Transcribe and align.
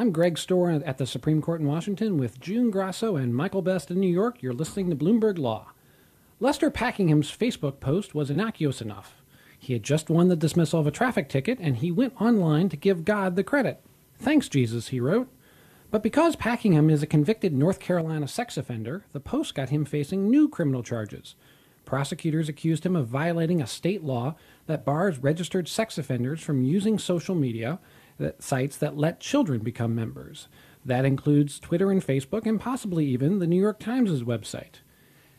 I'm 0.00 0.12
Greg 0.12 0.36
Stohr 0.36 0.82
at 0.86 0.96
the 0.96 1.04
Supreme 1.04 1.42
Court 1.42 1.60
in 1.60 1.66
Washington 1.66 2.16
with 2.16 2.40
June 2.40 2.70
Grasso 2.70 3.16
and 3.16 3.34
Michael 3.34 3.60
Best 3.60 3.90
in 3.90 4.00
New 4.00 4.08
York. 4.08 4.42
You're 4.42 4.54
listening 4.54 4.88
to 4.88 4.96
Bloomberg 4.96 5.36
Law. 5.36 5.72
Lester 6.40 6.70
Packingham's 6.70 7.30
Facebook 7.30 7.80
post 7.80 8.14
was 8.14 8.30
innocuous 8.30 8.80
enough. 8.80 9.20
He 9.58 9.74
had 9.74 9.82
just 9.82 10.08
won 10.08 10.28
the 10.28 10.36
dismissal 10.36 10.80
of 10.80 10.86
a 10.86 10.90
traffic 10.90 11.28
ticket 11.28 11.58
and 11.60 11.76
he 11.76 11.92
went 11.92 12.18
online 12.18 12.70
to 12.70 12.78
give 12.78 13.04
God 13.04 13.36
the 13.36 13.44
credit. 13.44 13.82
Thanks, 14.18 14.48
Jesus, 14.48 14.88
he 14.88 15.00
wrote. 15.00 15.28
But 15.90 16.02
because 16.02 16.34
Packingham 16.34 16.90
is 16.90 17.02
a 17.02 17.06
convicted 17.06 17.52
North 17.52 17.78
Carolina 17.78 18.26
sex 18.26 18.56
offender, 18.56 19.04
the 19.12 19.20
post 19.20 19.54
got 19.54 19.68
him 19.68 19.84
facing 19.84 20.30
new 20.30 20.48
criminal 20.48 20.82
charges. 20.82 21.34
Prosecutors 21.84 22.48
accused 22.48 22.86
him 22.86 22.96
of 22.96 23.06
violating 23.06 23.60
a 23.60 23.66
state 23.66 24.02
law 24.02 24.34
that 24.66 24.86
bars 24.86 25.18
registered 25.18 25.68
sex 25.68 25.98
offenders 25.98 26.40
from 26.40 26.64
using 26.64 26.98
social 26.98 27.34
media 27.34 27.80
that 28.20 28.42
sites 28.42 28.76
that 28.76 28.96
let 28.96 29.18
children 29.18 29.60
become 29.60 29.94
members. 29.94 30.46
That 30.84 31.04
includes 31.04 31.58
Twitter 31.58 31.90
and 31.90 32.00
Facebook, 32.00 32.46
and 32.46 32.60
possibly 32.60 33.06
even 33.06 33.38
the 33.38 33.46
New 33.46 33.60
York 33.60 33.80
Times' 33.80 34.22
website. 34.22 34.76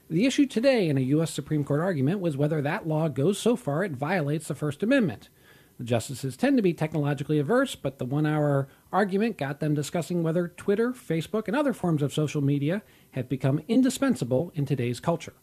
The 0.09 0.25
issue 0.25 0.45
today 0.45 0.89
in 0.89 0.97
a 0.97 1.01
U.S. 1.01 1.31
Supreme 1.31 1.63
Court 1.63 1.79
argument 1.79 2.19
was 2.19 2.35
whether 2.35 2.61
that 2.61 2.87
law 2.87 3.07
goes 3.07 3.39
so 3.39 3.55
far 3.55 3.83
it 3.83 3.93
violates 3.93 4.49
the 4.49 4.55
First 4.55 4.83
Amendment. 4.83 5.29
The 5.77 5.85
justices 5.85 6.35
tend 6.35 6.57
to 6.57 6.61
be 6.61 6.73
technologically 6.73 7.39
averse, 7.39 7.75
but 7.75 7.97
the 7.97 8.05
one 8.05 8.25
hour 8.25 8.67
argument 8.91 9.37
got 9.37 9.61
them 9.61 9.73
discussing 9.73 10.21
whether 10.21 10.49
Twitter, 10.49 10.91
Facebook, 10.91 11.47
and 11.47 11.55
other 11.55 11.73
forms 11.73 12.01
of 12.01 12.13
social 12.13 12.41
media 12.41 12.83
have 13.11 13.29
become 13.29 13.61
indispensable 13.67 14.51
in 14.53 14.65
today's 14.65 14.99
culture. 14.99 15.33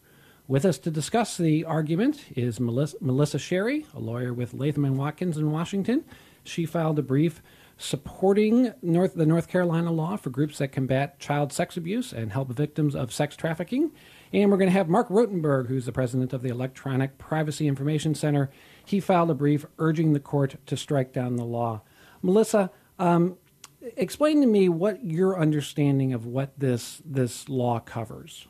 With 0.47 0.65
us 0.65 0.77
to 0.79 0.91
discuss 0.91 1.35
the 1.35 1.65
argument 1.65 2.25
is 2.35 2.59
Melissa, 2.59 2.97
Melissa 3.01 3.37
Sherry, 3.37 3.85
a 3.93 3.99
lawyer 3.99 4.33
with 4.33 4.53
Latham 4.53 4.85
and 4.85 4.97
Watkins 4.97 5.37
in 5.37 5.51
Washington. 5.51 6.05
She 6.43 6.65
filed 6.65 6.99
a 6.99 7.03
brief 7.03 7.41
supporting 7.77 8.73
North, 8.81 9.15
the 9.15 9.25
North 9.25 9.47
Carolina 9.47 9.91
law 9.91 10.17
for 10.17 10.29
groups 10.29 10.57
that 10.57 10.73
combat 10.73 11.17
child 11.17 11.53
sex 11.53 11.77
abuse 11.77 12.11
and 12.11 12.33
help 12.33 12.49
victims 12.49 12.93
of 12.93 13.13
sex 13.13 13.37
trafficking. 13.37 13.91
And 14.33 14.51
we're 14.51 14.57
going 14.57 14.69
to 14.69 14.77
have 14.77 14.89
Marc 14.89 15.07
Rotenberg, 15.07 15.67
who's 15.67 15.85
the 15.85 15.93
president 15.93 16.33
of 16.33 16.41
the 16.41 16.49
Electronic 16.49 17.17
Privacy 17.17 17.67
Information 17.67 18.13
Center. 18.13 18.51
He 18.85 18.99
filed 18.99 19.31
a 19.31 19.33
brief 19.33 19.65
urging 19.79 20.11
the 20.13 20.19
court 20.19 20.57
to 20.65 20.75
strike 20.75 21.13
down 21.13 21.37
the 21.37 21.45
law. 21.45 21.81
Melissa, 22.21 22.69
um, 22.99 23.37
explain 23.95 24.41
to 24.41 24.47
me 24.47 24.67
what 24.67 25.03
your 25.03 25.39
understanding 25.39 26.13
of 26.13 26.25
what 26.25 26.51
this 26.59 27.01
this 27.05 27.47
law 27.47 27.79
covers. 27.79 28.48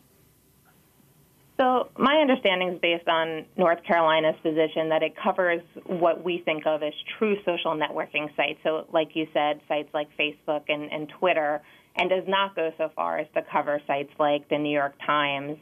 So, 1.59 1.89
my 1.97 2.15
understanding 2.15 2.69
is 2.69 2.79
based 2.79 3.09
on 3.09 3.45
North 3.57 3.83
Carolina's 3.85 4.37
position 4.41 4.87
that 4.89 5.03
it 5.03 5.13
covers 5.21 5.61
what 5.85 6.23
we 6.23 6.41
think 6.45 6.65
of 6.65 6.81
as 6.81 6.93
true 7.17 7.35
social 7.43 7.77
networking 7.77 8.33
sites. 8.37 8.59
So, 8.63 8.87
like 8.93 9.09
you 9.13 9.27
said, 9.33 9.59
sites 9.67 9.89
like 9.93 10.07
Facebook 10.17 10.63
and, 10.69 10.89
and 10.89 11.11
Twitter, 11.19 11.61
and 11.97 12.09
does 12.09 12.23
not 12.29 12.55
go 12.55 12.71
so 12.77 12.89
far 12.95 13.19
as 13.19 13.27
to 13.33 13.41
cover 13.51 13.81
sites 13.87 14.11
like 14.17 14.47
the 14.47 14.57
New 14.57 14.71
York 14.71 14.95
Times, 15.05 15.57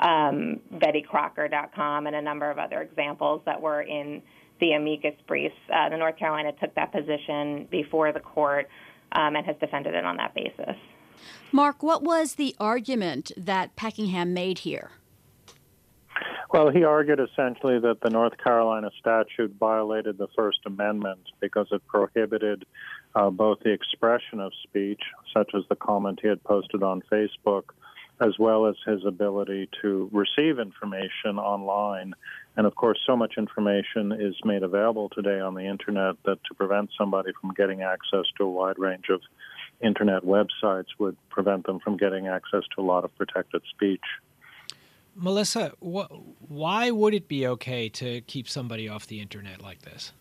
um, 0.00 0.58
BettyCrocker.com, 0.72 2.06
and 2.06 2.16
a 2.16 2.22
number 2.22 2.50
of 2.50 2.58
other 2.58 2.80
examples 2.80 3.42
that 3.44 3.60
were 3.60 3.82
in 3.82 4.22
the 4.58 4.72
amicus 4.72 5.14
briefs. 5.26 5.54
Uh, 5.70 5.90
the 5.90 5.98
North 5.98 6.16
Carolina 6.16 6.52
took 6.62 6.74
that 6.76 6.92
position 6.92 7.68
before 7.70 8.10
the 8.10 8.20
court 8.20 8.68
um, 9.12 9.36
and 9.36 9.44
has 9.44 9.56
defended 9.60 9.94
it 9.94 10.04
on 10.06 10.16
that 10.16 10.34
basis. 10.34 10.76
Marc, 11.50 11.82
what 11.82 12.02
was 12.02 12.36
the 12.36 12.56
argument 12.58 13.32
that 13.36 13.76
Packingham 13.76 14.28
made 14.28 14.60
here? 14.60 14.92
Well, 16.52 16.68
he 16.68 16.84
argued 16.84 17.18
essentially 17.18 17.78
that 17.80 18.02
the 18.02 18.10
North 18.10 18.36
Carolina 18.36 18.90
statute 19.00 19.54
violated 19.58 20.18
the 20.18 20.28
First 20.36 20.58
Amendment 20.66 21.20
because 21.40 21.66
it 21.72 21.80
prohibited 21.86 22.66
uh, 23.14 23.30
both 23.30 23.60
the 23.60 23.70
expression 23.70 24.38
of 24.38 24.52
speech, 24.62 25.00
such 25.32 25.52
as 25.54 25.62
the 25.70 25.76
comment 25.76 26.18
he 26.20 26.28
had 26.28 26.44
posted 26.44 26.82
on 26.82 27.02
Facebook, 27.10 27.70
as 28.20 28.38
well 28.38 28.66
as 28.66 28.76
his 28.84 29.02
ability 29.06 29.70
to 29.80 30.10
receive 30.12 30.58
information 30.58 31.38
online. 31.38 32.12
And 32.54 32.66
of 32.66 32.74
course, 32.74 32.98
so 33.06 33.16
much 33.16 33.38
information 33.38 34.12
is 34.12 34.34
made 34.44 34.62
available 34.62 35.08
today 35.08 35.40
on 35.40 35.54
the 35.54 35.64
internet 35.64 36.16
that 36.26 36.44
to 36.44 36.54
prevent 36.54 36.90
somebody 36.98 37.32
from 37.40 37.54
getting 37.54 37.80
access 37.80 38.26
to 38.36 38.44
a 38.44 38.50
wide 38.50 38.78
range 38.78 39.06
of 39.08 39.22
internet 39.80 40.22
websites 40.22 40.88
would 40.98 41.16
prevent 41.30 41.64
them 41.64 41.80
from 41.80 41.96
getting 41.96 42.28
access 42.28 42.62
to 42.76 42.82
a 42.82 42.84
lot 42.84 43.04
of 43.04 43.16
protected 43.16 43.62
speech. 43.74 44.04
Melissa, 45.14 45.72
wh- 45.80 46.10
why 46.48 46.90
would 46.90 47.14
it 47.14 47.28
be 47.28 47.46
okay 47.46 47.88
to 47.90 48.20
keep 48.22 48.48
somebody 48.48 48.88
off 48.88 49.06
the 49.06 49.20
internet 49.20 49.60
like 49.60 49.82
this? 49.82 50.12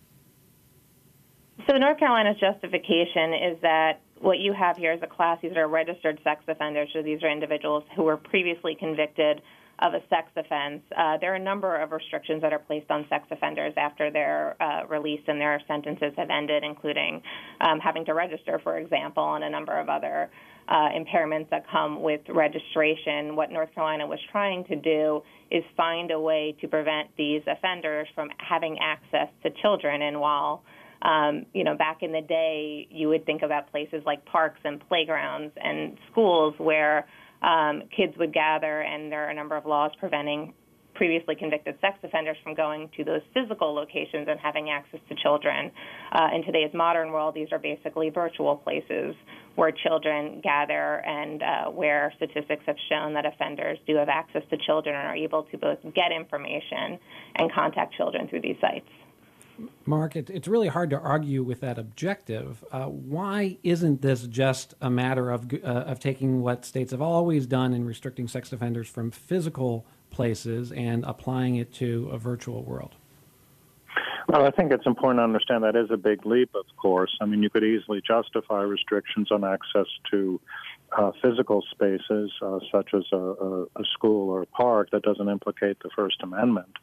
So, 1.70 1.78
North 1.78 2.00
Carolina's 2.00 2.40
justification 2.40 3.34
is 3.34 3.62
that 3.62 4.02
what 4.20 4.40
you 4.40 4.54
have 4.54 4.78
here 4.78 4.94
is 4.94 5.00
a 5.02 5.08
class. 5.08 5.40
These 5.42 5.56
are 5.56 5.68
registered 5.68 6.20
sex 6.24 6.44
offenders. 6.48 6.90
So, 6.94 7.02
these 7.02 7.22
are 7.24 7.30
individuals 7.30 7.84
who 7.96 8.04
were 8.04 8.18
previously 8.18 8.76
convicted 8.76 9.42
of 9.82 9.94
a 9.94 10.00
sex 10.10 10.30
offense. 10.36 10.82
Uh, 10.96 11.18
there 11.20 11.32
are 11.32 11.36
a 11.36 11.40
number 11.40 11.76
of 11.76 11.92
restrictions 11.92 12.42
that 12.42 12.54
are 12.54 12.60
placed 12.60 12.90
on 12.92 13.06
sex 13.10 13.26
offenders 13.32 13.74
after 13.78 14.12
their 14.12 14.56
uh, 14.62 14.86
release 14.88 15.22
and 15.28 15.42
their 15.42 15.62
sentences 15.68 16.14
have 16.18 16.30
ended, 16.30 16.64
including 16.64 17.22
um, 17.62 17.80
having 17.80 18.06
to 18.06 18.14
register, 18.14 18.60
for 18.64 18.78
example, 18.78 19.36
and 19.36 19.44
a 19.44 19.50
number 19.50 19.80
of 19.80 19.90
other 19.90 20.30
uh, 20.68 20.90
impairments 20.96 21.50
that 21.50 21.66
come 21.70 22.02
with 22.02 22.22
registration. 22.30 23.36
What 23.36 23.52
North 23.52 23.74
Carolina 23.74 24.06
was 24.06 24.20
trying 24.32 24.64
to 24.66 24.76
do 24.76 25.22
is 25.50 25.64
find 25.76 26.12
a 26.12 26.20
way 26.20 26.56
to 26.62 26.68
prevent 26.68 27.10
these 27.18 27.42
offenders 27.48 28.08
from 28.14 28.30
having 28.38 28.78
access 28.80 29.28
to 29.44 29.50
children. 29.62 30.02
And 30.04 30.20
while 30.20 30.64
um, 31.02 31.46
you 31.54 31.64
know, 31.64 31.76
back 31.76 32.04
in 32.04 32.12
the 32.12 32.22
day, 32.22 32.88
you 32.92 33.10
would 33.10 33.26
think 33.26 33.42
about 33.42 33.72
places 33.72 34.04
like 34.06 34.24
parks 34.26 34.60
and 34.64 34.80
playgrounds 34.88 35.52
and 35.58 35.98
schools 36.12 36.54
where 36.58 37.08
um, 37.42 37.84
kids 37.96 38.18
would 38.18 38.34
gather, 38.34 38.82
and 38.82 39.12
there 39.12 39.26
are 39.26 39.30
a 39.30 39.34
number 39.34 39.56
of 39.56 39.66
laws 39.66 39.92
preventing 40.00 40.54
previously 40.94 41.36
convicted 41.36 41.76
sex 41.82 41.98
offenders 42.04 42.38
from 42.44 42.54
going 42.54 42.90
to 42.96 43.04
those 43.04 43.22
physical 43.34 43.74
locations 43.74 44.28
and 44.28 44.40
having 44.40 44.70
access 44.70 45.00
to 45.10 45.16
children. 45.16 45.72
Uh, 46.12 46.30
in 46.36 46.44
today's 46.44 46.72
modern 46.74 47.12
world, 47.12 47.34
these 47.34 47.48
are 47.52 47.60
basically 47.60 48.10
virtual 48.10 48.58
places 48.58 49.16
where 49.56 49.72
children 49.72 50.40
gather 50.44 51.04
and 51.06 51.42
uh, 51.42 51.66
where 51.72 52.14
statistics 52.18 52.64
have 52.66 52.76
shown 52.90 53.14
that 53.14 53.26
offenders 53.26 53.80
do 53.88 53.96
have 53.96 54.10
access 54.10 54.44
to 54.50 54.58
children 54.58 54.96
and 54.96 55.08
are 55.08 55.16
able 55.16 55.44
to 55.44 55.58
both 55.58 55.80
get 55.96 56.12
information 56.12 57.00
and 57.36 57.52
contact 57.52 57.96
children 57.96 58.28
through 58.28 58.42
these 58.42 58.58
sites. 58.62 58.88
Marc, 59.86 60.16
it, 60.16 60.30
it's 60.30 60.48
really 60.48 60.68
hard 60.68 60.90
to 60.92 61.00
argue 61.00 61.44
with 61.44 61.62
that 61.62 61.78
objective. 61.78 62.64
Uh, 62.72 62.86
why 62.86 63.58
isn't 63.64 64.02
this 64.02 64.24
just 64.28 64.74
a 64.82 64.90
matter 64.90 65.32
of 65.32 65.54
uh, 65.54 65.68
of 65.68 66.00
taking 66.00 66.42
what 66.42 66.66
states 66.66 66.92
have 66.92 67.02
always 67.02 67.46
done 67.46 67.74
in 67.74 67.86
restricting 67.86 68.28
sex 68.28 68.52
offenders 68.54 68.88
from 68.88 69.12
physical 69.12 69.86
places 70.10 70.72
and 70.72 71.04
applying 71.06 71.56
it 71.56 71.74
to 71.74 72.10
a 72.12 72.18
virtual 72.18 72.64
world? 72.64 72.96
Well, 74.28 74.46
I 74.46 74.52
think 74.52 74.72
it's 74.72 74.86
important 74.86 75.20
to 75.20 75.24
understand 75.24 75.64
that 75.64 75.76
is 75.76 75.90
a 75.92 75.98
big 75.98 76.26
leap, 76.26 76.52
of 76.56 76.66
course. 76.78 77.12
I 77.20 77.26
mean, 77.26 77.44
you 77.44 77.50
could 77.50 77.64
easily 77.64 78.02
justify 78.06 78.62
restrictions 78.62 79.30
on 79.32 79.44
access 79.44 79.88
to 80.12 80.40
uh, 80.98 81.12
physical 81.22 81.64
spaces, 81.72 82.32
uh, 82.42 82.60
such 82.72 82.94
as 82.94 83.04
a, 83.12 83.18
a, 83.18 83.64
a, 83.64 83.86
school 83.94 84.30
or 84.30 84.42
a 84.42 84.46
park, 84.46 84.90
that 84.92 85.04
doesn't 85.04 85.30
implicate 85.30 85.78
the 85.84 85.90
First 85.96 86.18
Amendment. 86.22 86.74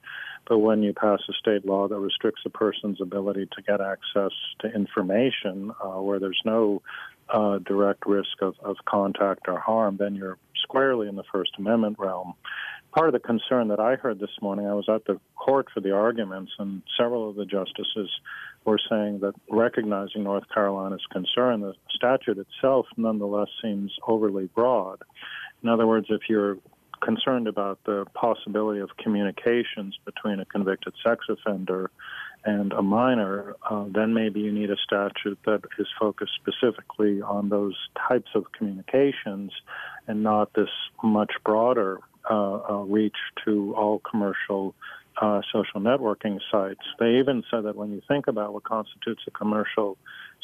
But 0.49 0.59
when 0.59 0.83
you 0.83 0.95
pass 0.95 1.21
a 1.29 1.33
state 1.35 1.67
law 1.67 1.89
that 1.89 1.99
restricts 1.99 2.43
a 2.47 2.51
person's 2.51 3.01
ability 3.01 3.49
to 3.55 3.63
get 3.63 3.81
access 3.81 4.33
to 4.61 4.73
information 4.75 5.73
uh, 5.85 6.01
where 6.01 6.19
there's 6.19 6.41
no 6.45 6.81
uh, 7.29 7.59
direct 7.59 8.07
risk 8.07 8.41
of, 8.41 8.55
of 8.65 8.77
contact 8.87 9.47
or 9.47 9.59
harm, 9.59 9.99
then 9.99 10.15
you're 10.15 10.39
squarely 10.69 11.09
in 11.09 11.17
the 11.17 11.25
First 11.33 11.53
Amendment 11.59 11.97
realm 11.99 12.35
part 12.93 13.09
of 13.09 13.13
the 13.13 13.27
concern 13.27 13.69
that 13.69 13.81
I 13.81 13.97
heard 13.97 14.19
this 14.19 14.31
morning, 14.41 14.67
I 14.67 14.75
was 14.75 14.89
at 14.89 15.05
the 15.05 15.21
court 15.37 15.67
for 15.73 15.81
the 15.81 15.93
arguments, 15.93 16.53
and 16.59 16.83
several 16.99 17.31
of 17.31 17.37
the 17.37 17.45
justices 17.45 18.11
were 18.65 18.81
saying 18.91 19.21
that 19.21 19.35
recognizing 19.51 20.25
North 20.25 20.45
Carolina's 20.53 21.05
concern, 21.11 21.61
the 21.61 21.75
statute 21.95 22.39
itself 22.39 22.87
nonetheless 22.97 23.49
seems 23.63 23.93
overly 24.07 24.47
broad. 24.47 25.03
In 25.63 25.69
other 25.69 25.87
words, 25.87 26.07
if 26.11 26.23
you're 26.29 26.59
concerned 27.01 27.47
about 27.47 27.79
the 27.85 28.05
possibility 28.15 28.81
of 28.81 28.91
communications 28.97 29.97
between 30.05 30.41
a 30.41 30.45
convicted 30.45 30.93
sex 31.07 31.25
offender 31.29 31.91
and 32.45 32.73
a 32.73 32.83
minor, 32.83 33.55
uh, 33.69 33.85
then 33.89 34.15
maybe 34.15 34.41
you 34.41 34.53
need 34.53 34.71
a 34.71 34.77
statute 34.77 35.39
that 35.45 35.61
is 35.79 35.87
focused 36.01 36.33
specifically 36.41 37.21
on 37.21 37.49
those 37.49 37.77
types 38.09 38.31
of 38.35 38.51
communications 38.53 39.53
and 40.09 40.23
not 40.23 40.53
this 40.55 40.71
much 41.03 41.33
broader 41.45 42.01
uh, 42.29 42.59
uh, 42.69 42.85
reach 42.89 43.17
to 43.45 43.75
all 43.77 44.01
commercial 44.01 44.75
uh, 45.21 45.41
social 45.53 45.81
networking 45.81 46.39
sites. 46.51 46.81
They 46.99 47.19
even 47.19 47.45
said 47.51 47.65
that 47.65 47.77
when 47.77 47.93
you 47.93 48.03
think 48.09 48.27
about 48.27 48.53
what 48.53 48.65
constitutes 48.65 49.23
a 49.27 49.31
commercial 49.31 49.97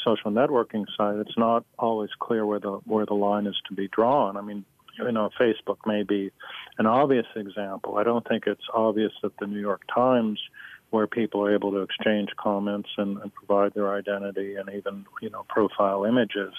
social 0.05 0.31
networking 0.31 0.85
site, 0.97 1.17
it's 1.17 1.37
not 1.39 1.65
always 1.79 2.11
clear 2.19 2.45
where 2.45 2.61
the 2.61 2.81
where 2.85 3.07
the 3.07 3.15
line 3.15 3.47
is 3.47 3.57
to 3.69 3.75
be 3.75 3.89
drawn. 3.89 4.37
I 4.37 4.41
mean, 4.41 4.65
you 4.99 5.13
know, 5.13 5.31
Facebook 5.41 5.79
may 5.87 6.03
be 6.03 6.31
an 6.79 6.87
obvious 6.87 7.27
example. 7.37 7.97
I 7.97 8.05
don't 8.05 8.27
think 8.27 8.45
it's 8.47 8.65
obvious 8.73 9.13
that 9.23 9.37
the 9.39 9.47
New 9.47 9.61
York 9.61 9.83
Times, 9.93 10.41
where 10.91 11.07
people 11.07 11.45
are 11.45 11.55
able 11.55 11.71
to 11.73 11.79
exchange 11.79 12.31
comments 12.37 12.89
and, 12.97 13.19
and 13.19 13.35
provide 13.35 13.75
their 13.75 13.95
identity 13.95 14.57
and 14.57 14.69
even 14.71 15.07
you 15.23 15.31
know 15.31 15.45
profile 15.49 16.05
images, 16.05 16.53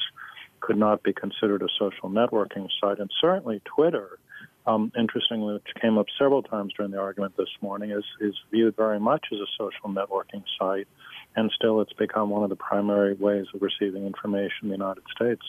could 0.65 0.77
not 0.77 1.03
be 1.03 1.13
considered 1.13 1.61
a 1.61 1.67
social 1.77 2.09
networking 2.09 2.67
site. 2.81 2.97
And 2.97 3.11
certainly 3.21 3.61
Twitter, 3.65 4.17
um, 4.65 4.91
interestingly, 4.97 5.53
which 5.53 5.75
came 5.79 5.99
up 5.99 6.07
several 6.17 6.41
times 6.41 6.73
during 6.75 6.91
the 6.91 6.99
argument 6.99 7.37
this 7.37 7.49
morning, 7.61 7.91
is, 7.91 8.03
is 8.19 8.33
viewed 8.51 8.75
very 8.75 8.99
much 8.99 9.27
as 9.31 9.37
a 9.37 9.45
social 9.59 9.89
networking 9.89 10.43
site. 10.59 10.87
And 11.35 11.51
still, 11.55 11.81
it's 11.81 11.93
become 11.93 12.31
one 12.31 12.43
of 12.43 12.49
the 12.49 12.55
primary 12.55 13.13
ways 13.13 13.45
of 13.53 13.61
receiving 13.61 14.07
information 14.07 14.63
in 14.63 14.69
the 14.69 14.75
United 14.75 15.03
States. 15.15 15.43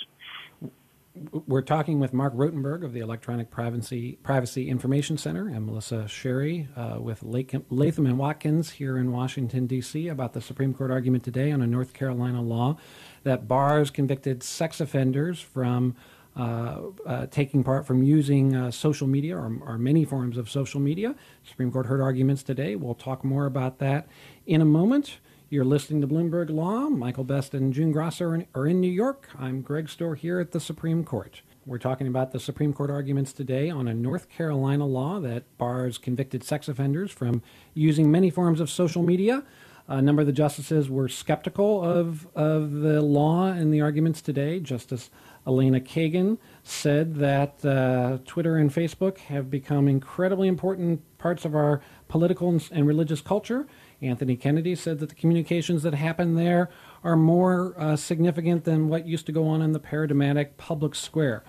We're 1.48 1.62
talking 1.62 2.00
with 2.00 2.12
Marc 2.12 2.34
Rotenberg 2.34 2.84
of 2.84 2.92
the 2.92 2.98
Electronic 2.98 3.52
Privacy, 3.52 4.18
Privacy 4.24 4.68
Information 4.68 5.16
Center 5.16 5.46
and 5.46 5.64
Melissa 5.64 6.08
Sherry 6.08 6.66
uh, 6.74 6.96
with 6.98 7.22
Latham 7.22 8.06
and 8.06 8.18
Watkins 8.18 8.70
here 8.70 8.98
in 8.98 9.12
Washington, 9.12 9.68
D.C., 9.68 10.08
about 10.08 10.32
the 10.32 10.40
Supreme 10.40 10.74
Court 10.74 10.90
argument 10.90 11.22
today 11.22 11.52
on 11.52 11.62
a 11.62 11.66
North 11.68 11.92
Carolina 11.92 12.42
law 12.42 12.78
that 13.22 13.46
bars 13.46 13.92
convicted 13.92 14.42
sex 14.42 14.80
offenders 14.80 15.38
from 15.38 15.94
uh, 16.36 16.80
uh, 17.06 17.26
taking 17.26 17.62
part 17.62 17.86
from 17.86 18.02
using 18.02 18.56
uh, 18.56 18.72
social 18.72 19.06
media 19.06 19.36
or, 19.36 19.56
or, 19.60 19.78
many 19.78 20.04
forms 20.04 20.36
of 20.36 20.50
social 20.50 20.80
media. 20.80 21.14
Supreme 21.44 21.70
Court 21.70 21.86
heard 21.86 22.00
arguments 22.00 22.42
today. 22.42 22.74
We'll 22.74 22.94
talk 22.94 23.24
more 23.24 23.46
about 23.46 23.78
that 23.78 24.08
in 24.46 24.60
a 24.60 24.66
moment. 24.66 25.18
You're 25.48 25.64
listening 25.64 26.00
to 26.00 26.08
Bloomberg 26.08 26.50
Law. 26.50 26.88
Michael 26.88 27.22
Best 27.22 27.54
and 27.54 27.72
June 27.72 27.92
Grasso 27.92 28.24
are 28.24 28.34
in, 28.34 28.46
are 28.52 28.66
in 28.66 28.80
New 28.80 28.90
York. 28.90 29.28
I'm 29.38 29.62
Greg 29.62 29.86
Stohr 29.86 30.16
here 30.16 30.40
at 30.40 30.50
the 30.50 30.58
Supreme 30.58 31.04
Court. 31.04 31.42
We're 31.64 31.78
talking 31.78 32.08
about 32.08 32.32
the 32.32 32.40
Supreme 32.40 32.72
Court 32.72 32.90
arguments 32.90 33.32
today 33.32 33.70
on 33.70 33.86
a 33.86 33.94
North 33.94 34.28
Carolina 34.28 34.86
law 34.86 35.20
that 35.20 35.44
bars 35.56 35.98
convicted 35.98 36.42
sex 36.42 36.66
offenders 36.66 37.12
from 37.12 37.42
using 37.74 38.10
many 38.10 38.28
forms 38.28 38.58
of 38.58 38.68
social 38.68 39.04
media. 39.04 39.44
A 39.86 40.02
number 40.02 40.22
of 40.22 40.26
the 40.26 40.32
justices 40.32 40.90
were 40.90 41.08
skeptical 41.08 41.80
of, 41.80 42.26
of 42.34 42.72
the 42.72 43.00
law 43.00 43.46
and 43.46 43.72
the 43.72 43.80
arguments 43.80 44.20
today. 44.20 44.58
Justice 44.58 45.10
Elena 45.46 45.78
Kagan 45.78 46.38
said 46.64 47.14
that 47.16 47.64
uh, 47.64 48.18
Twitter 48.26 48.56
and 48.56 48.74
Facebook 48.74 49.18
have 49.18 49.48
become 49.48 49.86
incredibly 49.86 50.48
important 50.48 51.02
parts 51.18 51.44
of 51.44 51.54
our 51.54 51.80
political 52.08 52.60
and 52.72 52.86
religious 52.88 53.20
culture 53.20 53.68
Anthony 54.02 54.36
Kennedy 54.36 54.74
said 54.74 54.98
that 54.98 55.08
the 55.08 55.14
communications 55.14 55.82
that 55.82 55.94
happen 55.94 56.34
there 56.34 56.68
are 57.02 57.16
more 57.16 57.74
uh, 57.78 57.96
significant 57.96 58.64
than 58.64 58.88
what 58.88 59.06
used 59.06 59.26
to 59.26 59.32
go 59.32 59.46
on 59.46 59.62
in 59.62 59.72
the 59.72 59.78
paradigmatic 59.78 60.56
public 60.56 60.94
square. 60.94 61.44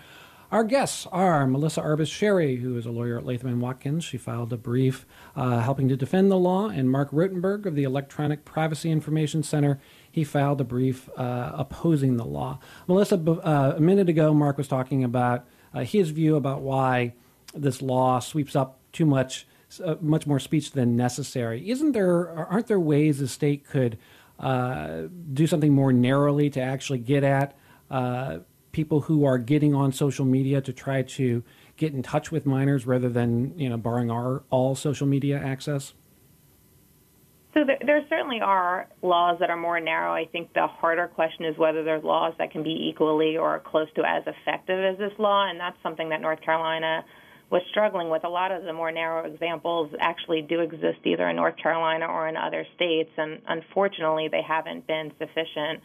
Our 0.50 0.64
guests 0.64 1.06
are 1.12 1.46
Melissa 1.46 1.82
Arbus 1.82 2.10
Sherry, 2.10 2.58
who 2.58 2.78
is 2.78 2.86
a 2.86 2.92
lawyer 2.92 3.18
at 3.18 3.26
Latham 3.26 3.50
and 3.50 3.62
Watkins. 3.62 4.06
She 4.06 4.18
filed 4.18 4.54
a 4.54 4.58
brief 4.58 5.06
uh, 5.36 5.60
helping 5.60 5.90
to 5.90 5.98
defend 5.98 6.32
the 6.32 6.38
law, 6.38 6.70
and 6.70 6.90
Marc 6.90 7.12
Rotenberg 7.12 7.66
of 7.66 7.76
the 7.76 7.84
Electronic 7.84 8.46
Privacy 8.46 8.90
Information 8.90 9.44
Center. 9.44 9.82
He 10.10 10.24
filed 10.24 10.62
a 10.62 10.64
brief 10.64 11.10
uh, 11.18 11.52
opposing 11.54 12.16
the 12.16 12.24
law. 12.24 12.60
Melissa, 12.88 13.16
uh, 13.16 13.74
a 13.76 13.82
minute 13.82 14.08
ago, 14.08 14.34
Marc 14.34 14.58
was 14.58 14.70
talking 14.70 15.04
about 15.04 15.46
uh, 15.74 15.82
his 15.82 16.12
view 16.12 16.38
about 16.38 16.62
why 16.62 17.14
this 17.54 17.82
law 17.82 18.20
sweeps 18.20 18.56
up 18.56 18.80
too 18.94 19.06
much 19.06 19.46
uh, 19.84 19.96
much 20.02 20.26
more 20.26 20.40
speech 20.40 20.72
than 20.72 20.96
necessary. 20.96 21.70
Isn't 21.70 21.92
there? 21.92 22.30
Aren't 22.32 22.68
there 22.68 22.80
ways 22.80 23.20
the 23.20 23.28
state 23.28 23.66
could 23.68 23.98
uh, 24.40 25.04
do 25.34 25.48
something 25.48 25.74
more 25.74 25.92
narrowly 25.92 26.50
to 26.52 26.62
actually 26.62 27.00
get 27.00 27.24
at 27.24 27.58
uh, 27.90 28.40
people 28.72 29.02
who 29.02 29.26
are 29.26 29.38
getting 29.38 29.74
on 29.74 29.92
social 29.92 30.26
media 30.26 30.62
to 30.62 30.72
try 30.72 31.02
to 31.02 31.44
get 31.78 31.94
in 31.94 32.04
touch 32.04 32.32
with 32.32 32.46
minors 32.46 32.86
rather 32.86 33.10
than 33.10 33.58
you 33.58 33.70
know 33.70 33.78
barring 33.78 34.12
our 34.12 34.44
all 34.50 34.76
social 34.76 35.08
media 35.08 35.38
access? 35.38 35.94
So 37.54 37.64
there, 37.66 37.80
there, 37.84 38.06
certainly 38.08 38.40
are 38.40 38.88
laws 39.02 39.38
that 39.40 39.50
are 39.50 39.58
more 39.58 39.80
narrow. 39.80 40.14
I 40.14 40.26
think 40.26 40.54
the 40.54 40.68
harder 40.68 41.08
question 41.08 41.46
is 41.46 41.58
whether 41.58 41.84
there's 41.84 42.04
laws 42.04 42.36
that 42.38 42.52
can 42.52 42.62
be 42.62 42.90
equally 42.92 43.36
or 43.36 43.60
close 43.66 43.88
to 43.96 44.04
as 44.06 44.22
effective 44.28 44.78
as 44.78 45.00
this 45.00 45.18
law, 45.18 45.50
and 45.50 45.60
that's 45.60 45.78
something 45.82 46.10
that 46.10 46.22
North 46.22 46.42
Carolina 46.42 47.04
was 47.50 47.62
struggling 47.70 48.10
with. 48.10 48.24
A 48.24 48.30
lot 48.30 48.52
of 48.52 48.64
the 48.64 48.74
more 48.74 48.92
narrow 48.92 49.26
examples 49.26 49.92
actually 50.00 50.42
do 50.42 50.60
exist 50.60 51.00
either 51.06 51.30
in 51.30 51.36
North 51.36 51.56
Carolina 51.62 52.06
or 52.06 52.28
in 52.28 52.36
other 52.36 52.66
states, 52.76 53.12
and 53.18 53.42
unfortunately, 53.48 54.28
they 54.30 54.42
haven't 54.42 54.86
been 54.86 55.12
sufficient 55.18 55.82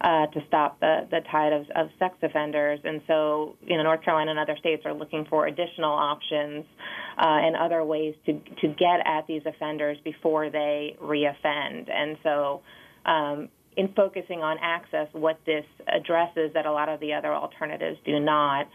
uh, 0.00 0.26
to 0.26 0.40
stop 0.48 0.80
the, 0.80 1.06
the 1.10 1.20
tide 1.30 1.52
of, 1.52 1.66
of 1.76 1.88
sex 1.98 2.16
offenders. 2.22 2.80
And 2.82 3.02
so, 3.06 3.56
you 3.62 3.76
know, 3.76 3.84
North 3.84 4.02
Carolina 4.02 4.32
and 4.32 4.40
other 4.40 4.56
states 4.58 4.82
are 4.84 4.94
looking 4.94 5.26
for 5.30 5.46
additional 5.46 5.92
options 5.92 6.64
uh, 7.18 7.24
and 7.26 7.56
other 7.56 7.84
ways 7.84 8.14
to 8.26 8.32
to 8.32 8.68
get 8.68 9.00
at 9.04 9.26
these 9.28 9.42
offenders 9.46 9.98
before 10.04 10.50
they 10.50 10.96
reoffend. 11.02 11.90
And 11.90 12.16
so. 12.22 12.62
Um, 13.04 13.48
in 13.74 13.88
focusing 13.94 14.42
on 14.42 14.58
access, 14.60 15.08
what 15.12 15.38
this 15.46 15.64
addresses 15.88 16.52
that 16.52 16.66
a 16.66 16.70
lot 16.70 16.90
of 16.90 17.00
the 17.00 17.14
other 17.14 17.32
alternatives 17.32 17.98
do 18.04 18.20
not 18.20 18.68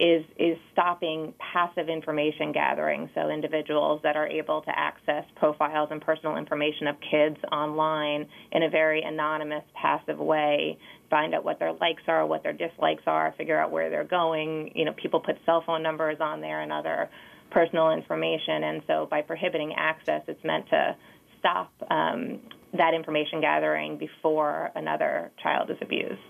is 0.00 0.24
is 0.38 0.56
stopping 0.72 1.34
passive 1.52 1.90
information 1.90 2.52
gathering. 2.52 3.10
So 3.14 3.28
individuals 3.28 4.00
that 4.02 4.16
are 4.16 4.26
able 4.26 4.62
to 4.62 4.70
access 4.74 5.24
profiles 5.36 5.90
and 5.92 6.00
personal 6.00 6.38
information 6.38 6.86
of 6.86 6.96
kids 7.10 7.36
online 7.52 8.26
in 8.50 8.62
a 8.62 8.70
very 8.70 9.02
anonymous, 9.02 9.62
passive 9.80 10.18
way, 10.18 10.78
find 11.10 11.34
out 11.34 11.44
what 11.44 11.58
their 11.58 11.74
likes 11.74 12.02
are, 12.08 12.26
what 12.26 12.42
their 12.42 12.54
dislikes 12.54 13.02
are, 13.06 13.34
figure 13.36 13.60
out 13.60 13.70
where 13.70 13.90
they're 13.90 14.04
going. 14.04 14.72
You 14.74 14.86
know, 14.86 14.94
people 14.94 15.20
put 15.20 15.36
cell 15.44 15.62
phone 15.66 15.82
numbers 15.82 16.16
on 16.18 16.40
there 16.40 16.62
and 16.62 16.72
other 16.72 17.10
personal 17.50 17.90
information, 17.90 18.64
and 18.64 18.82
so 18.86 19.06
by 19.10 19.20
prohibiting 19.20 19.74
access, 19.76 20.22
it's 20.28 20.42
meant 20.44 20.66
to 20.70 20.96
stop 21.40 21.70
um, 21.90 22.40
that 22.72 22.94
information 22.94 23.40
gathering 23.40 23.98
before 23.98 24.70
another 24.74 25.30
child 25.42 25.70
is 25.70 25.76
abused. 25.80 26.20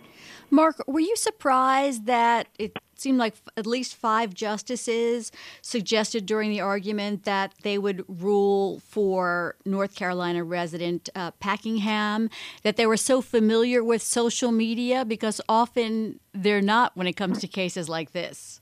Marc, 0.50 0.82
were 0.87 1.00
you 1.00 1.16
surprised 1.16 2.06
that 2.06 2.48
it 2.58 2.76
seemed 2.94 3.19
like 3.19 3.34
at 3.56 3.66
least 3.66 3.94
five 3.94 4.34
justices 4.34 5.32
suggested 5.62 6.26
during 6.26 6.50
the 6.50 6.60
argument 6.60 7.25
that 7.25 7.54
they 7.62 7.78
would 7.78 8.04
rule 8.08 8.81
for 8.81 9.56
North 9.64 9.94
Carolina 9.94 10.44
resident 10.44 11.08
uh, 11.14 11.31
Packingham, 11.42 12.31
that 12.62 12.76
they 12.76 12.87
were 12.87 12.96
so 12.96 13.22
familiar 13.22 13.82
with 13.82 14.02
social 14.02 14.52
media 14.52 15.04
because 15.04 15.40
often 15.48 16.20
they're 16.32 16.60
not 16.60 16.96
when 16.96 17.06
it 17.06 17.14
comes 17.14 17.38
to 17.40 17.48
cases 17.48 17.88
like 17.88 18.12
this? 18.12 18.60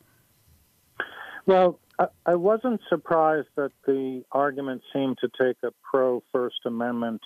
Well, 1.46 1.80
I 2.26 2.36
wasn't 2.36 2.80
surprised 2.88 3.48
that 3.56 3.72
the 3.84 4.22
argument 4.30 4.82
seemed 4.92 5.18
to 5.18 5.28
take 5.28 5.56
a 5.64 5.72
pro 5.90 6.22
First 6.30 6.60
Amendment 6.64 7.22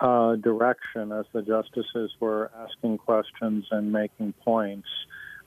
uh, 0.00 0.36
direction 0.36 1.12
as 1.12 1.26
the 1.32 1.42
justices 1.42 2.12
were 2.20 2.50
asking 2.56 2.98
questions 2.98 3.66
and 3.70 3.92
making 3.92 4.32
points. 4.44 4.88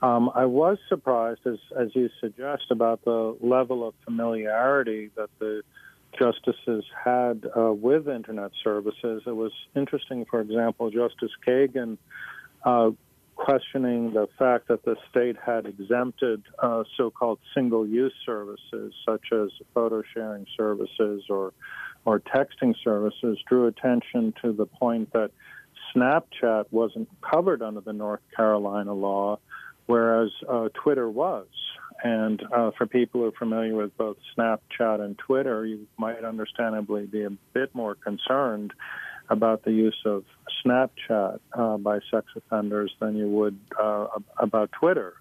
Um, 0.02 0.32
I 0.34 0.46
was 0.46 0.78
surprised, 0.90 1.42
as, 1.46 1.60
as 1.80 1.90
you 1.94 2.10
suggest, 2.20 2.66
about 2.72 3.06
the 3.06 3.38
level 3.40 3.88
of 3.88 3.94
familiarity 4.04 5.12
that 5.16 5.30
the 5.40 5.62
justices 6.18 6.84
had 7.06 7.46
uh, 7.56 7.72
with 7.72 8.08
Internet 8.08 8.52
services. 8.64 9.24
It 9.26 9.36
was 9.36 9.52
interesting, 9.76 10.26
for 10.30 10.42
example, 10.42 10.90
Justice 10.90 11.32
Kagan 11.48 11.98
uh, 12.66 12.92
questioning 13.36 14.14
the 14.14 14.28
fact 14.38 14.68
that 14.68 14.84
the 14.84 14.96
state 15.10 15.36
had 15.44 15.66
exempted 15.66 16.44
uh, 16.60 16.84
so 16.98 17.10
called 17.10 17.40
single 17.56 17.88
use 17.88 18.14
services, 18.26 18.94
such 19.06 19.28
as 19.32 19.50
photo 19.74 20.04
sharing 20.14 20.46
services 20.58 21.24
or 21.30 21.54
or 22.06 22.20
texting 22.20 22.74
services 22.84 23.38
drew 23.48 23.68
attention 23.68 24.34
to 24.42 24.52
the 24.52 24.66
point 24.66 25.12
that 25.14 25.32
Snapchat 25.96 26.66
wasn't 26.72 27.10
covered 27.22 27.62
under 27.62 27.82
the 27.82 27.94
North 27.94 28.22
Carolina 28.36 28.94
law, 28.94 29.40
whereas 29.86 30.32
uh, 30.50 30.70
Twitter 30.74 31.10
was. 31.10 31.48
And 32.04 32.42
uh, 32.52 32.72
for 32.78 32.88
people 32.88 33.22
who 33.22 33.28
are 33.28 33.32
familiar 33.32 33.76
with 33.76 33.96
both 33.98 34.18
Snapchat 34.36 35.02
and 35.02 35.18
Twitter, 35.18 35.66
you 35.66 35.88
might 35.98 36.24
understandably 36.24 37.06
be 37.06 37.24
a 37.24 37.30
bit 37.54 37.74
more 37.76 37.96
concerned 37.96 38.74
about 39.30 39.64
the 39.64 39.72
use 39.72 39.98
of 40.06 40.24
Snapchat 40.66 41.40
uh, 41.54 41.78
by 41.78 42.00
sex 42.12 42.28
offenders 42.36 42.92
than 43.00 43.16
you 43.16 43.28
would 43.30 43.58
uh, 43.80 44.08
about 44.38 44.72
Twitter. 44.72 45.14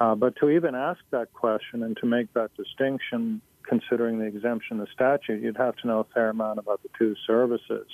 Uh, 0.00 0.14
but 0.14 0.34
to 0.36 0.48
even 0.48 0.74
ask 0.74 1.00
that 1.10 1.32
question 1.32 1.82
and 1.82 1.96
to 1.98 2.06
make 2.06 2.32
that 2.32 2.50
distinction 2.56 3.40
considering 3.68 4.18
the 4.18 4.26
exemption 4.26 4.80
of 4.80 4.88
statute, 4.92 5.42
you'd 5.42 5.56
have 5.56 5.76
to 5.76 5.86
know 5.86 6.00
a 6.00 6.04
fair 6.14 6.30
amount 6.30 6.58
about 6.58 6.82
the 6.82 6.88
two 6.98 7.14
services. 7.26 7.86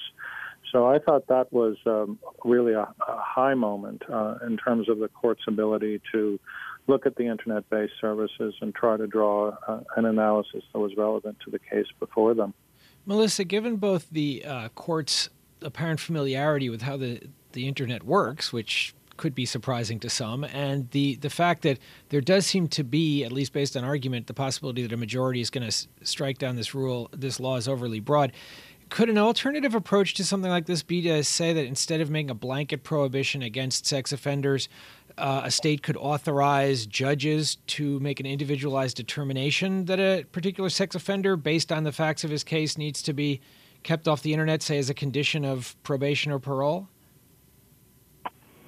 So 0.73 0.87
I 0.87 0.99
thought 0.99 1.29
that 1.29 1.53
was 1.53 1.77
um, 1.87 2.19
really 2.45 2.73
a, 2.75 2.83
a, 2.83 3.21
high 3.21 3.55
moment 3.55 4.03
uh, 4.13 4.37
in 4.47 4.59
terms 4.59 4.89
of 4.89 4.99
the 4.99 5.09
court's 5.09 5.43
ability 5.49 6.03
to 6.13 6.39
look 6.87 7.07
at 7.07 7.17
the 7.17 7.27
internet-based 7.27 7.95
services 8.01 8.55
and 8.61 8.75
try 8.75 8.97
to 8.97 9.07
draw 9.07 9.53
uh, 9.67 9.81
an 9.97 10.05
analysis 10.05 10.65
that 10.73 10.79
was 10.79 10.93
relevant 10.97 11.39
to 11.45 11.51
the 11.51 11.59
case 11.59 11.87
before 11.99 12.35
them. 12.35 12.53
Melissa, 13.07 13.45
given 13.45 13.77
both 13.77 14.11
the 14.11 14.45
uh, 14.45 14.69
court's 14.71 15.31
apparent 15.63 16.01
familiarity 16.01 16.69
with 16.69 16.83
how 16.83 16.97
the 16.97 17.21
the 17.53 17.67
internet 17.67 18.03
works, 18.03 18.53
which 18.53 18.95
could 19.19 19.35
be 19.35 19.45
surprising 19.45 20.01
to 20.01 20.09
some, 20.09 20.45
and 20.45 20.91
the 20.93 21.17
the 21.17 21.29
fact 21.29 21.63
that 21.63 21.79
there 22.09 22.23
does 22.23 22.47
seem 22.47 22.69
to 22.69 22.83
be, 22.83 23.25
at 23.25 23.33
least 23.33 23.53
based 23.53 23.77
on 23.77 23.85
argument, 23.85 24.27
the 24.27 24.35
possibility 24.35 24.83
that 24.83 24.93
a 24.93 24.97
majority 24.97 25.41
is 25.41 25.51
going 25.51 25.63
to 25.63 25.69
s- 25.69 25.87
strike 26.03 26.39
down 26.39 26.57
this 26.57 26.75
rule. 26.75 27.11
This 27.13 27.39
law 27.39 27.57
is 27.57 27.69
overly 27.69 28.01
broad. 28.01 28.33
Could 28.89 29.11
an 29.11 29.19
alternative 29.19 29.75
approach 29.75 30.15
to 30.15 30.25
something 30.25 30.51
like 30.51 30.65
this 30.65 30.83
be 30.83 31.03
to 31.03 31.23
say 31.23 31.53
that 31.53 31.67
instead 31.67 32.01
of 32.01 32.09
making 32.09 32.31
a 32.31 32.35
blanket 32.35 32.85
prohibition 32.85 33.43
against 33.43 33.85
sex 33.85 34.13
offenders, 34.13 34.71
uh, 35.19 35.43
a 35.45 35.51
state 35.51 35.83
could 35.83 35.97
authorize 35.99 36.87
judges 36.87 37.59
to 37.67 38.01
make 38.01 38.19
an 38.19 38.25
individualized 38.25 38.97
determination 38.97 39.85
that 39.85 40.01
a 40.01 40.25
particular 40.33 40.71
sex 40.71 40.95
offender, 40.95 41.37
based 41.37 41.71
on 41.71 41.85
the 41.85 41.93
facts 41.93 42.25
of 42.25 42.31
his 42.31 42.43
case, 42.43 42.79
needs 42.79 43.03
to 43.03 43.13
be 43.13 43.41
kept 43.83 44.09
off 44.09 44.23
the 44.23 44.33
internet, 44.33 44.63
say 44.63 44.79
as 44.79 44.89
a 44.89 44.95
condition 44.95 45.45
of 45.45 45.77
probation 45.83 46.33
or 46.33 46.39
parole? 46.39 46.89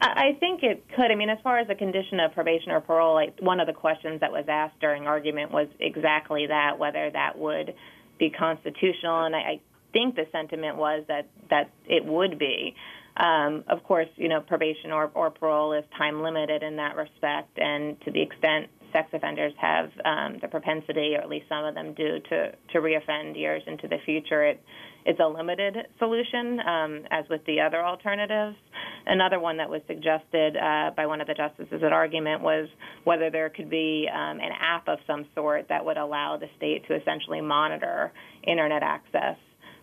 I 0.01 0.37
think 0.41 0.63
it 0.63 0.85
could. 0.97 1.11
I 1.11 1.15
mean, 1.15 1.29
as 1.29 1.39
far 1.43 1.59
as 1.59 1.69
the 1.69 1.75
condition 1.75 2.21
of 2.21 2.33
probation 2.33 2.71
or 2.71 2.81
parole, 2.81 3.15
like 3.15 3.39
one 3.41 3.61
of 3.61 3.67
the 3.67 3.73
questions 3.73 4.21
that 4.21 4.33
was 4.33 4.47
asked 4.49 4.81
during 4.81 5.07
argument 5.07 5.51
was 5.51 5.69
exactly 5.79 6.47
that, 6.47 6.79
whether 6.79 7.11
that 7.11 7.39
would 7.39 7.75
be 8.19 8.31
constitutional, 8.31 9.25
and 9.25 9.37
I, 9.37 9.39
I 9.39 9.61
think 9.93 10.15
the 10.15 10.27
sentiment 10.33 10.77
was 10.77 11.05
that 11.09 11.29
that 11.51 11.71
it 11.87 12.05
would 12.05 12.39
be. 12.39 12.75
Um, 13.17 13.65
of 13.69 13.83
course, 13.83 14.09
you 14.17 14.29
know, 14.29 14.41
probation 14.41 14.93
or, 14.93 15.11
or 15.15 15.31
parole 15.31 15.75
is 15.75 15.85
time 15.99 16.23
limited 16.23 16.63
in 16.63 16.77
that 16.77 16.97
respect, 16.97 17.59
and 17.59 18.01
to 18.03 18.11
the 18.11 18.23
extent 18.23 18.69
sex 18.93 19.09
offenders 19.13 19.53
have 19.61 19.91
um, 20.05 20.39
the 20.41 20.49
propensity, 20.49 21.15
or 21.17 21.21
at 21.21 21.29
least 21.29 21.47
some 21.49 21.65
of 21.65 21.75
them 21.75 21.93
do, 21.95 22.19
to 22.31 22.53
to 22.73 22.79
reoffend 22.79 23.37
years 23.37 23.63
into 23.67 23.89
the 23.89 23.99
future, 24.05 24.45
it 24.45 24.63
it's 25.05 25.21
a 25.21 25.27
limited 25.27 25.77
solution, 25.99 26.61
um, 26.61 27.03
as 27.11 27.25
with 27.29 27.45
the 27.47 27.61
other 27.61 27.85
alternatives. 27.85 28.57
Another 29.11 29.41
one 29.41 29.57
that 29.57 29.69
was 29.69 29.83
suggested 29.89 30.57
uh, 30.57 30.93
by 30.97 31.05
one 31.05 31.21
of 31.21 31.27
the 31.27 31.35
justices 31.35 31.83
at 31.85 31.93
argument 31.93 32.43
was 32.43 32.69
whether 33.03 33.29
there 33.29 33.51
could 33.51 33.69
be 33.69 34.09
um, 34.09 34.39
an 34.39 34.53
app 34.61 34.87
of 34.87 35.01
some 35.05 35.27
sort 35.35 35.67
that 35.69 35.85
would 35.85 35.97
allow 35.97 36.37
the 36.37 36.47
state 36.57 36.87
to 36.87 36.95
essentially 36.95 37.41
monitor 37.41 38.13
internet 38.45 38.85
access 38.85 39.37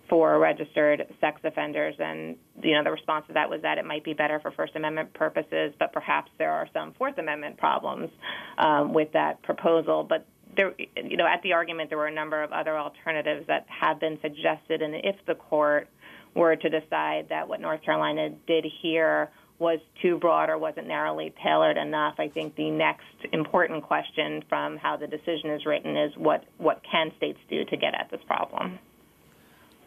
for 0.09 0.39
registered 0.39 1.05
sex 1.19 1.41
offenders. 1.43 1.93
And 1.99 2.37
you 2.63 2.73
know, 2.73 2.85
the 2.85 2.91
response 2.91 3.27
to 3.27 3.33
that 3.33 3.49
was 3.49 3.61
that 3.63 3.77
it 3.77 3.83
might 3.83 4.05
be 4.05 4.13
better 4.13 4.39
for 4.39 4.51
First 4.51 4.77
Amendment 4.77 5.13
purposes, 5.13 5.73
but 5.77 5.91
perhaps 5.91 6.31
there 6.37 6.53
are 6.53 6.69
some 6.73 6.93
Fourth 6.97 7.17
Amendment 7.17 7.57
problems 7.57 8.09
um, 8.57 8.93
with 8.93 9.11
that 9.11 9.43
proposal. 9.43 10.05
But 10.07 10.25
there, 10.55 10.73
you 10.95 11.17
know, 11.17 11.27
at 11.27 11.41
the 11.43 11.51
argument, 11.51 11.89
there 11.89 11.97
were 11.97 12.07
a 12.07 12.13
number 12.13 12.41
of 12.41 12.53
other 12.53 12.77
alternatives 12.77 13.45
that 13.47 13.65
have 13.67 13.99
been 13.99 14.17
suggested, 14.21 14.81
and 14.81 14.95
if 14.95 15.17
the 15.25 15.35
court 15.35 15.89
were 16.37 16.55
to 16.55 16.69
decide 16.69 17.29
that 17.29 17.49
what 17.49 17.59
North 17.59 17.83
Carolina 17.83 18.29
did 18.47 18.65
here 18.81 19.29
was 19.59 19.79
too 20.01 20.17
broad 20.19 20.49
or 20.49 20.57
wasn't 20.57 20.87
narrowly 20.87 21.33
tailored 21.43 21.77
enough, 21.77 22.15
I 22.19 22.29
think 22.29 22.55
the 22.55 22.69
next 22.69 23.05
important 23.33 23.83
question 23.83 24.43
from 24.47 24.77
how 24.77 24.97
the 24.97 25.07
decision 25.07 25.49
is 25.49 25.65
written 25.65 25.97
is 25.97 26.13
what 26.15 26.45
what 26.57 26.81
can 26.89 27.11
states 27.17 27.39
do 27.49 27.65
to 27.65 27.77
get 27.77 27.95
at 27.95 28.09
this 28.11 28.21
problem. 28.27 28.79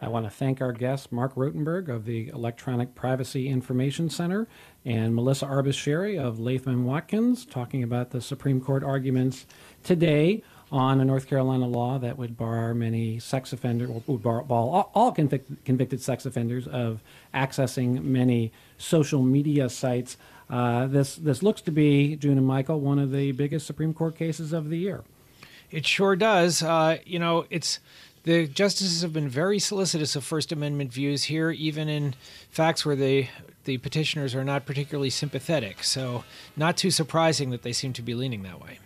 I 0.03 0.07
want 0.07 0.25
to 0.25 0.31
thank 0.31 0.61
our 0.61 0.71
guests, 0.71 1.11
Marc 1.11 1.35
Rotenberg 1.35 1.87
of 1.87 2.05
the 2.05 2.29
Electronic 2.29 2.95
Privacy 2.95 3.47
Information 3.47 4.09
Center 4.09 4.47
and 4.83 5.13
Melissa 5.13 5.45
Arbus 5.45 5.75
Sherry 5.75 6.17
of 6.17 6.39
Latham 6.39 6.85
Watkins, 6.85 7.45
talking 7.45 7.83
about 7.83 8.09
the 8.09 8.19
Supreme 8.19 8.59
Court 8.59 8.83
arguments 8.83 9.45
today 9.83 10.41
on 10.71 11.01
a 11.01 11.05
North 11.05 11.27
Carolina 11.27 11.67
law 11.67 11.99
that 11.99 12.17
would 12.17 12.37
bar 12.37 12.73
many 12.73 13.19
sex 13.19 13.51
offenders, 13.51 13.89
would 13.89 14.23
bar, 14.23 14.41
bar 14.43 14.87
all 14.93 15.11
convict, 15.11 15.65
convicted 15.65 16.01
sex 16.01 16.25
offenders 16.25 16.65
of 16.67 17.01
accessing 17.33 18.01
many 18.03 18.51
social 18.77 19.21
media 19.21 19.69
sites. 19.69 20.17
Uh, 20.49 20.87
this 20.87 21.15
this 21.15 21.43
looks 21.43 21.61
to 21.61 21.71
be, 21.71 22.15
June 22.15 22.37
and 22.37 22.47
Michael, 22.47 22.79
one 22.79 22.99
of 22.99 23.11
the 23.11 23.31
biggest 23.33 23.65
Supreme 23.67 23.93
Court 23.93 24.15
cases 24.15 24.53
of 24.53 24.69
the 24.69 24.77
year. 24.77 25.03
It 25.71 25.85
sure 25.85 26.15
does. 26.15 26.63
Uh, 26.63 26.97
you 27.05 27.19
know, 27.19 27.45
it's 27.49 27.79
the 28.23 28.47
justices 28.47 29.01
have 29.01 29.13
been 29.13 29.29
very 29.29 29.59
solicitous 29.59 30.15
of 30.15 30.23
First 30.23 30.51
Amendment 30.51 30.93
views 30.93 31.25
here, 31.25 31.51
even 31.51 31.89
in 31.89 32.15
facts 32.49 32.85
where 32.85 32.95
the 32.95 33.27
the 33.65 33.77
petitioners 33.77 34.33
are 34.33 34.43
not 34.43 34.65
particularly 34.65 35.09
sympathetic. 35.09 35.83
So, 35.83 36.23
not 36.55 36.77
too 36.77 36.91
surprising 36.91 37.49
that 37.51 37.61
they 37.61 37.73
seem 37.73 37.93
to 37.93 38.01
be 38.01 38.15
leaning 38.15 38.43
that 38.43 38.61
way. 38.61 38.79